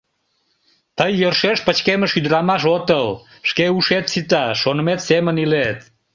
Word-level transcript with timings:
Тый 0.97 1.11
йӧршеш 1.21 1.57
пычкемыш 1.65 2.11
ӱдырамаш 2.19 2.63
отыл, 2.75 3.07
шке 3.49 3.65
ушет 3.77 4.05
сита: 4.11 4.45
шонымет 4.61 4.99
семын 5.09 5.35
илет... 5.43 5.79